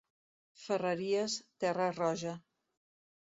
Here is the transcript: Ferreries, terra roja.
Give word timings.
Ferreries, 0.61 1.35
terra 1.65 1.91
roja. 1.99 2.35